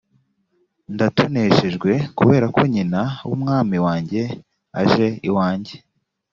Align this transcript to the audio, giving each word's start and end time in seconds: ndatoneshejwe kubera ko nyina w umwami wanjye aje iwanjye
ndatoneshejwe 0.93 1.91
kubera 2.17 2.45
ko 2.55 2.61
nyina 2.73 3.01
w 3.27 3.31
umwami 3.37 3.77
wanjye 3.85 4.21
aje 4.81 5.07
iwanjye 5.29 5.75